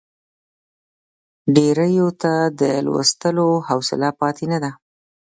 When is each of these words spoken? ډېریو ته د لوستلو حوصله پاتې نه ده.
ډېریو 1.55 2.07
ته 2.21 2.33
د 2.59 2.61
لوستلو 2.85 3.47
حوصله 3.67 4.09
پاتې 4.19 4.45
نه 4.51 4.57
ده. 4.63 4.71